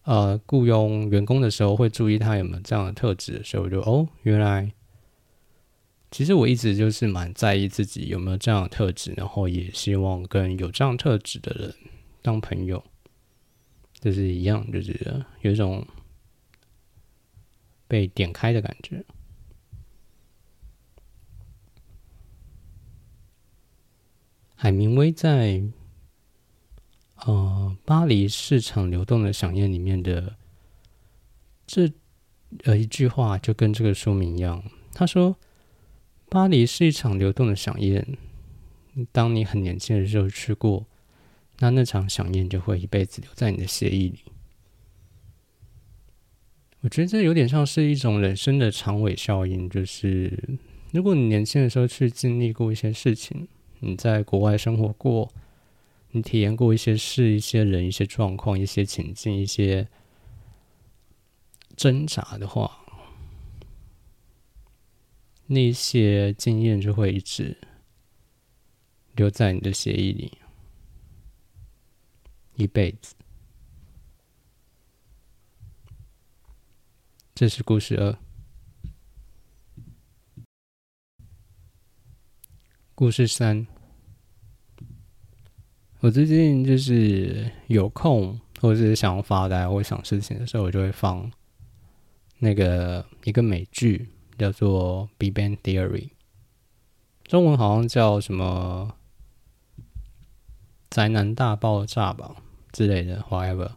[0.05, 4.73] 呃雇佣员工的时候，会注意他有没有这样的特质的时候，我就哦，原来。
[6.11, 11.75] 其实我一直就是蛮在意自己有没有这样的特质，然后也希望跟有这样特质的人
[12.23, 12.85] 当朋友。
[14.01, 15.85] 就是一样，就是有一种
[17.89, 19.05] 被点开的感觉。
[24.55, 25.61] 海明威在
[27.25, 30.37] 呃巴黎市场流动的响宴里面的
[31.67, 31.93] 这
[32.63, 34.63] 呃一句话，就跟这个书名一样。
[34.95, 35.37] 他说
[36.29, 38.17] ：“巴黎是一场流动的响宴，
[39.13, 40.87] 当你很年轻的时候去过，
[41.59, 44.19] 那那场响宴就会一辈子留在你的血液里。”
[46.83, 50.59] 我觉得这有点像是一种人生的长尾效应，就是
[50.93, 53.49] 如果你年轻的时候去经历过一些事情。
[53.81, 55.33] 你在国外生活过，
[56.11, 59.87] 你体验过一些事、一些人、一些状况、一些情境、一些
[61.77, 62.78] 挣扎的话，
[65.51, 67.57] 那些经验就会一直
[69.17, 70.39] 留在你的协议里，
[72.55, 73.15] 一辈子。
[77.35, 78.19] 这是故事二。
[82.95, 83.67] 故事三，
[86.01, 91.33] 我最近就是有空或者是想要发呆或想事情的时候，我就会放
[92.39, 94.09] 那个一个美剧，
[94.39, 95.91] 叫做《Bban Theory》，
[97.25, 98.95] 中文好像叫什么
[100.89, 102.37] “宅男大爆炸”吧
[102.73, 103.73] 之类的，whatever。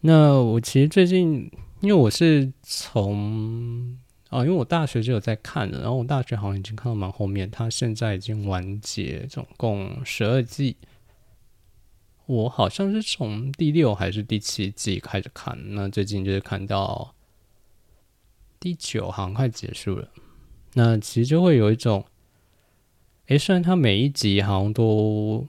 [0.00, 3.98] 那我其实最近，因为我是从
[4.30, 10.76] 哦，因为我大学就有在看的，然后我大学好像已经看到蛮后面，它现在已经完结，总共十二季。
[12.26, 17.14] 我好像是从第六还是第七季开始看，那最近就是看到
[18.60, 20.08] 第九，好像快结束了。
[20.74, 22.04] 那其实就会有一种，
[23.26, 25.46] 哎，虽然它每一集好像都，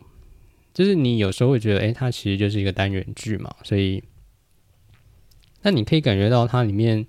[0.74, 4.04] 就是你有时候会觉得，哎，它其实就是一个单元剧嘛，所以，
[5.62, 7.08] 那你可以感觉到它里面。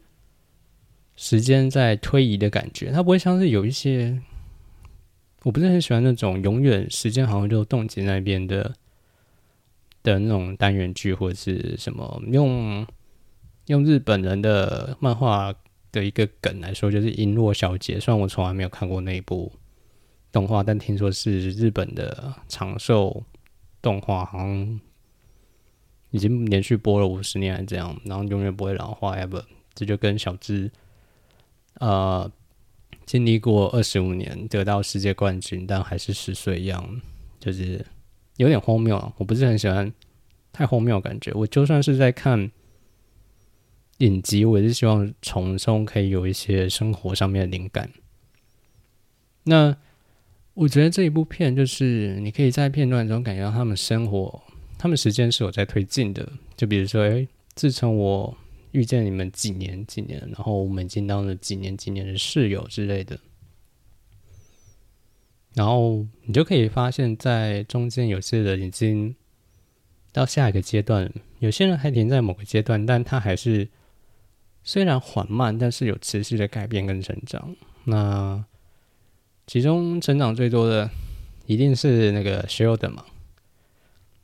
[1.17, 4.23] 时间在推移的感觉，它不会像是有一些，
[5.43, 8.75] 我不是很喜欢那种永远时间好像就冻结那边的
[10.03, 12.23] 的那种单元剧或者是什么。
[12.29, 12.87] 用
[13.67, 15.55] 用日本人的漫画
[15.93, 17.99] 的一个梗来说，就是《璎珞小姐》。
[18.01, 19.53] 虽然我从来没有看过那一部
[20.33, 23.23] 动画，但听说是日本的长寿
[23.83, 24.81] 动画，好像
[26.11, 29.17] 已经连续播了五十年，这样，然后永远不会老化。
[29.17, 30.71] ever，这就跟小智。
[31.75, 32.31] 呃，
[33.07, 37.01] 经历过二十五年得到世界冠军，但还是十岁一样，
[37.39, 37.85] 就是
[38.37, 39.13] 有点荒谬啊！
[39.17, 39.91] 我不是很喜欢
[40.53, 41.33] 太荒谬感觉。
[41.33, 42.51] 我就算是在看
[44.01, 47.91] 影集，我也是希望从中可以有一些生活上面的灵感。
[49.45, 49.75] 那
[50.53, 54.43] 我觉得这一部片，就是你可以在片段中感觉到他们生活，
[54.77, 56.31] 他们时间是有在推进的。
[56.57, 58.37] 就比如说，诶，自从我。
[58.73, 63.19] 遇见你们几年几年，然后我们已经当了几年几年的室友之类的，
[65.55, 69.13] 然后你就可以发现，在中间有些人已经
[70.13, 73.69] 到下一个阶段，有些人还停在某个阶段，但他还是
[74.63, 77.55] 虽然缓慢，但是有持续的改变跟成长。
[77.85, 78.45] 那
[79.47, 80.91] 其中成长最多的
[81.47, 83.05] 一定是那个薛尔的嘛，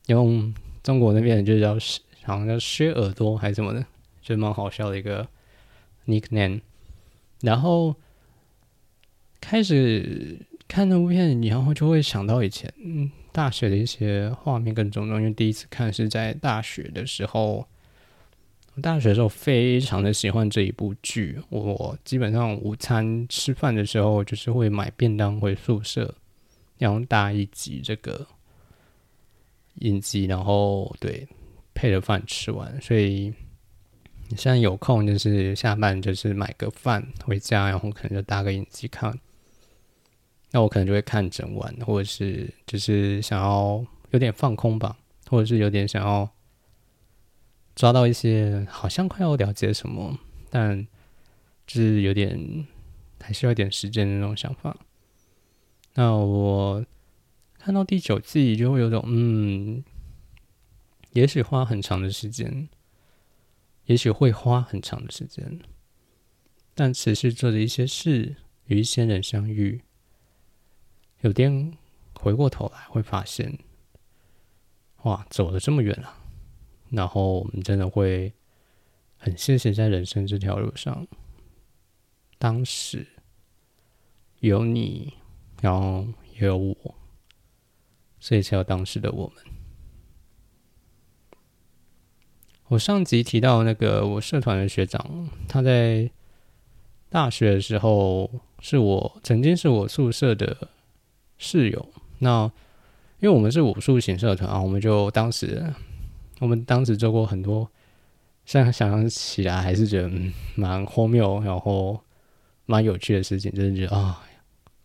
[0.07, 1.75] 用中国那边就叫
[2.25, 3.85] 好像叫薛耳朵还是什么的。
[4.22, 5.29] 就蛮好笑的一个
[6.07, 6.61] nickname，
[7.42, 7.94] 然后
[9.40, 15.18] 开始看那部片，然后就会想到以前嗯大学的一些画面跟种种。
[15.18, 17.68] 因为第一次看是在大学的时候，
[18.83, 21.41] 大学的时候非常的喜欢这一部剧。
[21.49, 26.15] 我基本上午餐吃饭的时候，就是会买便当回宿舍，
[26.79, 28.27] 然后搭一集这个
[29.77, 31.27] 影集，然后对
[31.75, 33.33] 配着饭吃完，所以。
[34.29, 39.17] 你现在有空就是下班，就是买个饭回家，然后可能就搭个影集看。
[40.51, 44.97] 那我可能就会看整晚，或者是就是想要有点放空吧，
[45.29, 46.29] 或者是有点想要
[47.77, 50.18] 抓到一些好像快要了解什么，
[50.51, 50.85] 但
[51.64, 52.66] 就是有点
[53.20, 54.77] 还需要一点时间的那种想法。
[55.95, 56.85] 那我
[57.59, 59.85] 看到第九季就会有种嗯，
[61.12, 62.68] 也许花很长的时间。
[63.85, 65.61] 也许会花很长的时间，
[66.74, 69.81] 但持续做着一些事，与一些人相遇，
[71.20, 71.72] 有天
[72.14, 73.61] 回过头来会发现，
[75.05, 76.26] 哇，走了这么远了。
[76.97, 78.32] 然后我们真的会
[79.18, 81.07] 很谢谢在人生这条路上，
[82.38, 83.07] 当时
[84.40, 85.12] 有你，
[85.61, 86.94] 然后也有我，
[88.18, 89.44] 所以才有当时的我们。
[92.68, 96.11] 我上集提到那个我社团的学长，他在
[97.11, 98.30] 大学的时候
[98.61, 100.68] 是我曾经是我宿舍的
[101.36, 101.90] 室友。
[102.20, 102.51] 那
[103.20, 105.72] 因为我们是武术型社团啊，我们就当时
[106.41, 107.70] 我们当时做过很多，
[108.45, 110.11] 现在想想起来还是觉得
[110.55, 112.01] 蛮荒谬，然后
[112.64, 114.22] 蛮有趣的事情，真的觉得啊，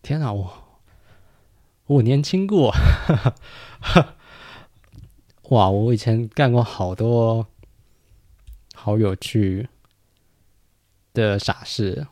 [0.02, 0.52] 天哪，我
[1.86, 2.72] 我年轻过，
[5.50, 7.46] 哇，我以前干过好多。
[8.74, 9.68] 好有趣
[11.14, 12.08] 的傻事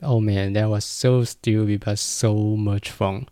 [0.00, 3.26] ！Oh man, that was so stupid but so much fun！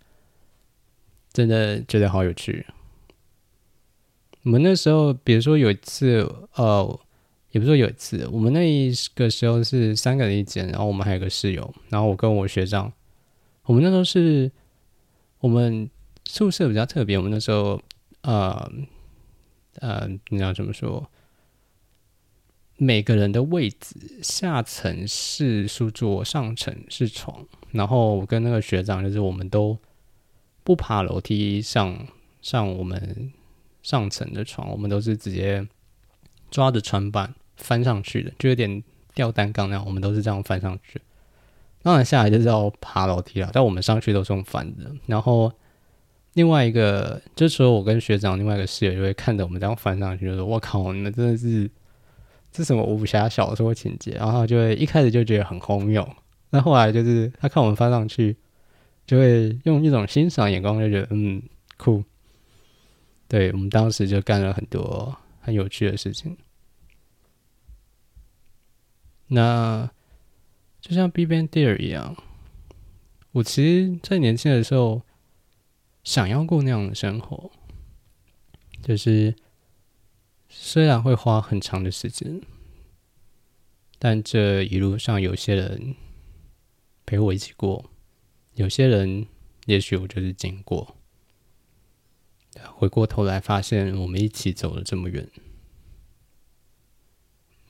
[1.32, 2.66] 真的觉得好有趣。
[4.44, 7.00] 我们那时候，比如说有一次，呃，
[7.52, 12.92] 也不是说有一次，我们那一个时候是三个人一间，然后我们还有个室友，然后我跟我学长，
[13.64, 14.50] 我们那时候是，
[15.38, 15.88] 我们
[16.24, 17.80] 宿舍比较特别，我们那时候，
[18.22, 18.72] 呃，
[19.76, 21.08] 呃，你要怎么说？
[22.78, 27.46] 每个人的位置，下层是书桌，上层是床。
[27.70, 29.78] 然后我跟那个学长，就是我们都
[30.64, 32.08] 不爬楼梯上
[32.40, 33.32] 上我们
[33.82, 35.66] 上层的床，我们都是直接
[36.50, 38.82] 抓着床板翻上去的，就有点
[39.14, 39.84] 吊单杠那样。
[39.84, 41.00] 我们都是这样翻上去。
[41.82, 44.90] 当然下来就是要爬楼梯了，但我们上去都是用翻的。
[45.06, 45.52] 然后
[46.34, 51.70] 另外一个，这时候我跟学长另外一个室友就会看着我们这样翻上去，就说：“我靠，你们真的是。”
[52.54, 54.10] 是什么武侠小说情节？
[54.10, 56.06] 然后就会一开始就觉得很荒谬，
[56.50, 58.36] 那后来就是他看我们翻上去，
[59.06, 61.42] 就会用一种欣赏眼光，就觉得嗯
[61.78, 62.04] 酷。
[63.32, 66.36] 对我们当时就干了很多很有趣的事情。
[69.28, 69.90] 那
[70.82, 72.14] 就像 B Ban Deer 一样，
[73.30, 75.00] 我其实，在年轻的时候
[76.04, 77.50] 想要过那样的生活，
[78.82, 79.34] 就是。
[80.54, 82.42] 虽然会花很长的时间，
[83.98, 85.96] 但这一路上有些人
[87.06, 87.90] 陪我一起过，
[88.56, 89.26] 有些人
[89.64, 90.94] 也许我就是经过。
[92.74, 95.28] 回过头来发现，我们一起走了这么远。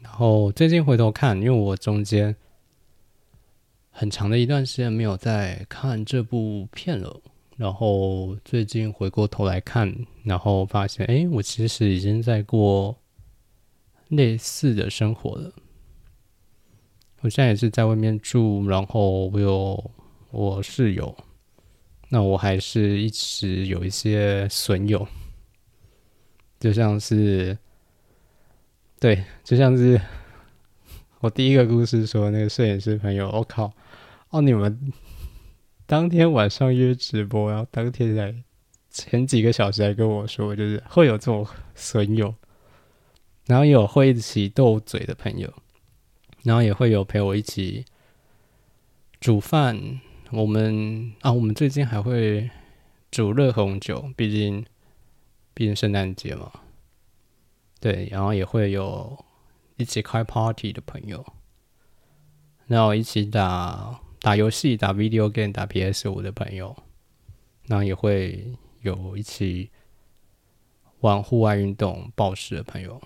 [0.00, 2.34] 然后最近回头看，因为我中间
[3.90, 7.20] 很长的一段时间没有在看这部片了。
[7.56, 12.96] 然后最近回过头来看，然后发现，哎，我其实已经在过
[14.08, 15.52] 类似的生活了。
[17.20, 19.90] 我现在也是在外面住，然后我有
[20.30, 21.16] 我室友，
[22.14, 25.08] 那我还是一直有一些损友，
[26.60, 27.56] 就像是，
[29.00, 29.98] 对，就像是
[31.20, 33.72] 我第一个故事说那个摄影师朋友，我靠，
[34.28, 34.92] 哦，你们。
[35.86, 38.34] 当天晚上约直播，然后当天在
[38.90, 42.34] 前几个小时还跟我说，就是会有这种损友，
[43.46, 45.50] 然后有会一起斗嘴的朋友，
[46.42, 47.86] 然后也会有陪我一起
[49.18, 49.98] 煮饭。
[50.32, 52.50] 我们啊，我们最近还会
[53.10, 54.66] 煮热红酒，毕竟
[55.54, 56.50] 毕竟圣诞节嘛。
[57.80, 59.24] 对，然后也会有
[59.76, 61.24] 一起开 party 的朋友，
[62.66, 64.00] 然后一起打。
[64.24, 66.76] 打游戏、打 video game、打 PS 五的朋友，
[67.66, 69.68] 那也会有一起
[71.00, 73.02] 玩户外运动、暴食的朋友。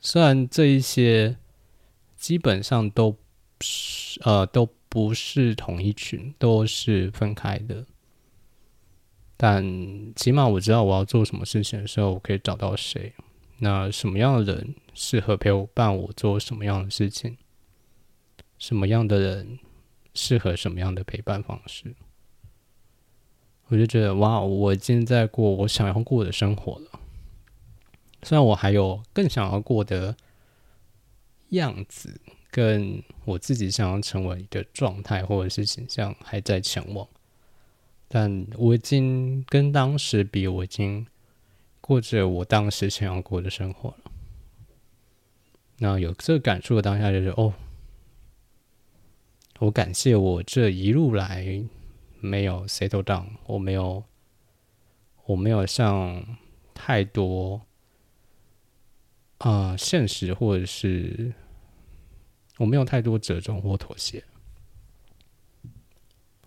[0.00, 1.36] 虽然这一些
[2.16, 3.16] 基本上都
[3.60, 7.84] 是呃都不是同一群，都是分开的，
[9.36, 9.64] 但
[10.14, 13.12] 起码我知道我要做什么事情的时候，我可以找到谁。
[13.58, 17.36] 那什么样的人适合陪我伴我做什么样的事情？
[18.58, 19.58] 什么样的人？
[20.14, 21.94] 适合什么样的陪伴方式？
[23.68, 27.00] 我就觉得哇，我已经在过我想要过的生活了。
[28.24, 30.16] 虽然我还有更想要过的
[31.50, 32.20] 样子，
[32.50, 37.06] 跟我自己想要成为的状态或者是形象还在前往，
[38.08, 41.06] 但我已经跟当时比，我已经
[41.80, 44.12] 过着我当时想要过的生活了。
[45.78, 47.54] 那有这个感触的当下，就是哦。
[49.60, 51.64] 我感谢我这一路来
[52.20, 54.04] 没有 settle down，我没有，
[55.26, 56.38] 我没有像
[56.74, 57.60] 太多
[59.38, 61.32] 啊现实或者是
[62.58, 64.22] 我没有太多折中或妥协。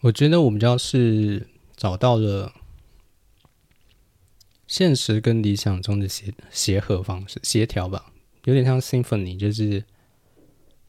[0.02, 2.54] 我觉得我们家是找到了
[4.68, 8.14] 现实跟理想中的协协和方式，协调吧，
[8.46, 9.84] 有点像 symphony，就是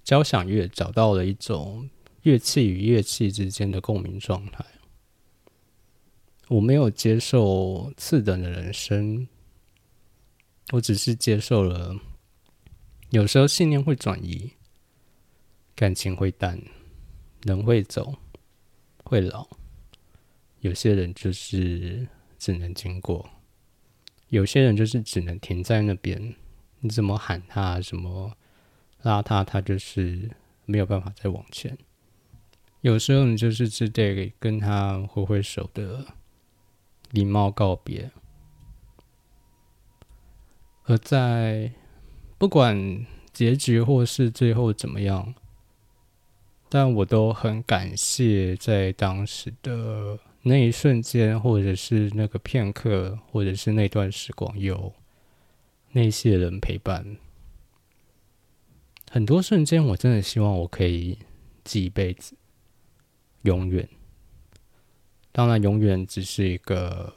[0.04, 1.88] 交响乐找到了一种。
[2.22, 4.64] 乐器与乐器之间的共鸣状态，
[6.46, 9.26] 我没有接受次等的人生，
[10.70, 11.96] 我只是接受了，
[13.10, 14.52] 有时候信念会转移，
[15.82, 16.62] 感情会淡，
[17.42, 18.14] 人会走，
[19.02, 19.48] 会老。
[20.60, 22.06] 有些人就是
[22.38, 23.28] 只能经过，
[24.28, 26.36] 有些人就是只能停在那边。
[26.78, 28.36] 你怎么喊他，什么
[29.00, 30.30] 拉他，他就是
[30.66, 31.76] 没有办法再往前。
[32.82, 36.14] 有时候你就是只得跟他挥挥手的
[37.10, 38.12] 礼貌告别。
[40.84, 41.72] 而在
[42.38, 45.34] 不管结局或是最后怎么样，
[46.74, 54.90] 但我都很感谢在当时的那一瞬间，或者是那个片刻，或者是那段时光有。
[55.90, 57.18] 那些人陪伴，
[59.10, 61.18] 很多瞬间，我真的希望我可以
[61.62, 62.34] 记一辈子，
[63.42, 63.86] 永远。
[65.30, 67.14] 当然，永远只是一个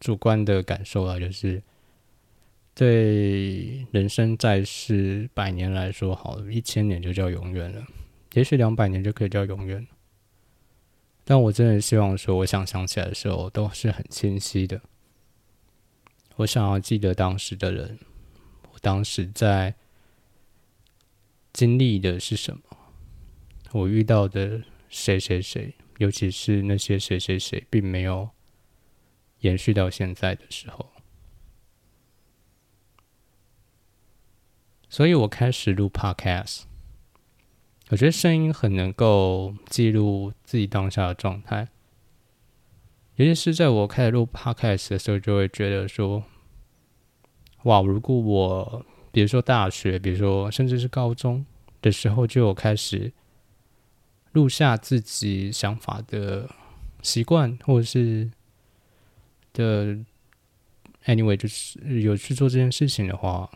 [0.00, 1.62] 主观的感受了，就是
[2.74, 7.86] 对人生在世百年来说，好一千年就叫永远了，
[8.34, 9.86] 也许两百年就可以叫永远。
[11.24, 14.80] 但我真的希望说，我想想起来的时候，都是很清晰的。
[16.36, 17.98] 我想要记得当时的人，
[18.72, 19.74] 我当时在
[21.52, 22.62] 经历的是什么，
[23.72, 28.30] 我遇到的谁谁谁，尤其是那些谁谁谁，并没有
[29.40, 30.90] 延续到现在的时候，
[34.88, 36.69] 所以我开始录 Podcast。
[37.90, 41.68] 我觉得声音很能够记录自己当下的状态。
[43.16, 46.22] 尤其是在我开始录 podcast 的时候，就会觉得说
[47.64, 51.44] ：“哇，如果我比如说大学，比如说甚至是高中
[51.82, 53.12] 的时候，就有开始
[54.32, 56.48] 录下自己想法的
[57.02, 58.30] 习惯，或者是
[59.52, 59.98] 的
[61.06, 63.50] anyway，就是有去做这件事情的话，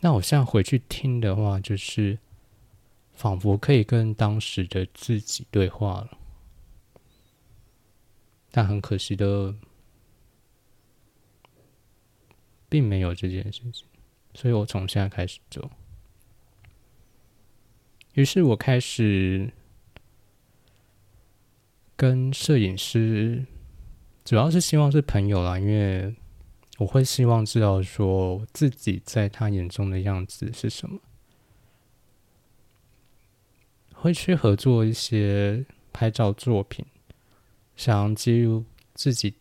[0.00, 2.18] 那我现在回去听的话，就是
[3.20, 6.18] 仿佛可以跟当时的自己对话了。”
[8.50, 9.54] 但很可惜的，
[12.68, 13.86] 并没有这件事情，
[14.34, 15.70] 所以我从现在开始做。
[18.14, 19.52] 于是我开始
[21.94, 23.46] 跟摄影师，
[24.24, 26.16] 主要是希望是朋友啦，因为
[26.78, 30.98] 我会希望知道说自己在他眼中的样子是什么，
[34.00, 36.86] 会去合作一些拍照作品。
[37.76, 39.34] 想记录自己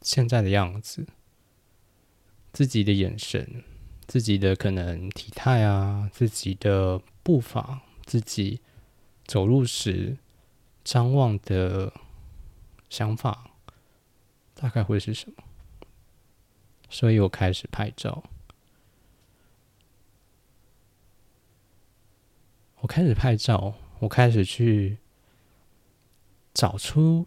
[0.00, 1.06] 现在的样子，
[2.50, 3.62] 自己的眼神，
[4.06, 8.60] 自己的可能体态啊，自己的步伐，自己
[9.26, 10.16] 走路时
[10.82, 11.92] 张望的
[12.88, 13.50] 想法，
[14.54, 15.44] 大概会是什么？
[16.88, 18.24] 所以我开始拍照，
[22.80, 24.98] 我开始拍照，我开始去
[26.52, 27.26] 找出。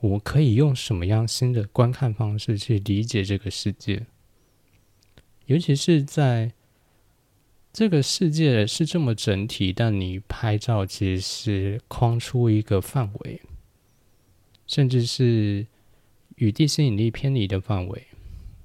[0.00, 4.06] 我可以用什么样新的观看方式去理解这个世界？
[5.44, 6.54] 尤其是在
[7.70, 13.42] 这个世界是这么整体，但你拍照其实是框出一个范围，
[14.66, 15.66] 甚至是
[16.36, 18.06] 与地心引力偏离的范围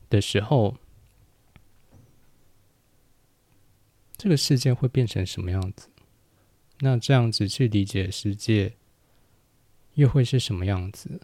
[0.10, 0.78] 的时候，
[4.16, 5.90] 这个世界会变成什么样子？
[6.80, 8.74] 那这样子去理解世界？
[9.96, 11.22] 又会是什么样子？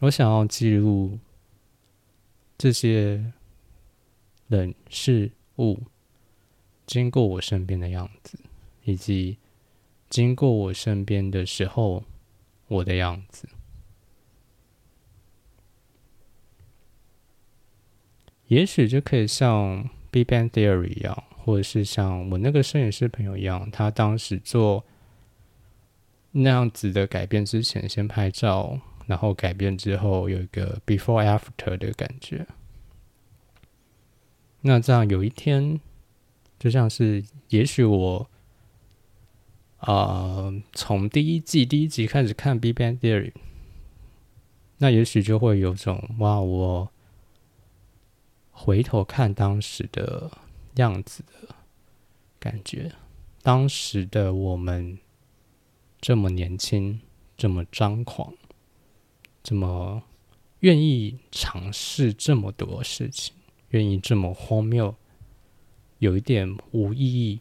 [0.00, 1.18] 我想要记录
[2.56, 3.32] 这些
[4.46, 5.82] 人事物
[6.86, 8.38] 经过我身边的样子，
[8.84, 9.38] 以及
[10.08, 12.04] 经过我身边的时候
[12.68, 13.48] 我的样子。
[18.46, 21.24] 也许就可以像 Bban Theory 一样。
[21.44, 24.84] 或者是像我那个摄影师朋友一样，他当时做
[26.32, 32.44] 那样子的改变之前，先拍照，然后改变之后有一个 before after 的感觉。
[34.62, 35.78] 那这样有一天，
[36.58, 38.28] 就像是也许我
[39.76, 43.30] 啊，从第一季第一集开始看《Bban Theory》，
[44.78, 46.90] 那也许就会有种哇，我
[48.56, 50.30] 回头看当时的。
[50.76, 51.24] 样子
[52.38, 52.92] 感觉，
[53.40, 54.98] 当时的我们
[55.98, 57.00] 这么年轻，
[57.34, 58.34] 这么张狂，
[59.42, 60.02] 这么
[60.60, 63.34] 愿意尝试这么多事情，
[63.70, 64.94] 愿意这么荒谬，
[65.98, 67.40] 有一点无意义，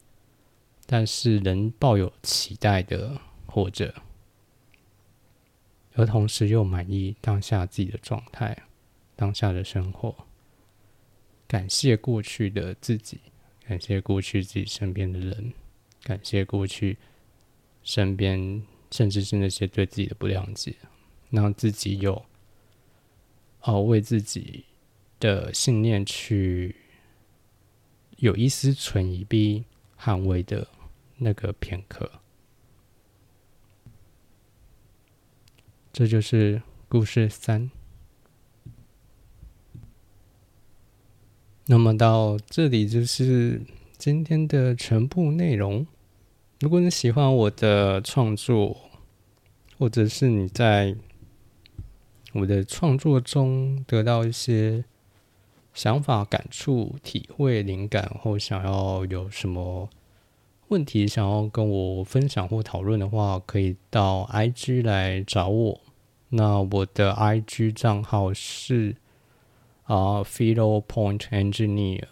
[0.85, 3.93] 但是仍抱有期待的，活着
[5.95, 8.63] 而同时又满意当下自己的状态、
[9.17, 10.15] 当下的生活。
[11.47, 13.19] 感谢过去的自己，
[13.67, 15.53] 感谢过去自己身边的人，
[16.03, 16.97] 感谢过去
[17.83, 20.75] 身边甚至是那些对自己的不谅解，
[21.29, 22.25] 让自己有
[23.61, 24.65] 哦为自己
[25.19, 26.75] 的信念去
[28.17, 29.63] 有一丝存疑、必
[29.99, 30.67] 捍卫的
[31.17, 32.11] 那个片刻。
[35.93, 37.69] 这就是故事三。
[41.67, 43.59] 那么到这里就是
[43.97, 45.87] 今天的全部内容。
[46.59, 48.77] 如果你喜欢我的创作，
[49.79, 50.95] 或者是你在
[52.33, 54.85] 我的创作中得到一些
[55.73, 59.89] 想法、感触、体会、灵感，或想要有什么
[60.67, 65.81] 问题想要跟我分享或讨论的话，可以到 IG 来找我。
[66.29, 68.97] 那我的 IG 账号是。
[69.85, 72.05] 啊 f i d o Point Engineer，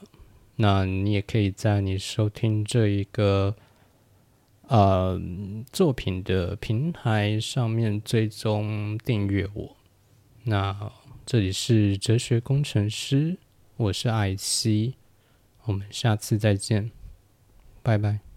[0.56, 3.56] 那你也可以在你收听这一个
[4.68, 5.20] 呃
[5.72, 9.76] 作品的平台上面追踪订阅我。
[10.44, 10.92] 那
[11.26, 13.38] 这里是哲学工程师，
[13.78, 14.96] 我是艾希，
[15.64, 16.92] 我们下次再见，
[17.82, 18.33] 拜拜。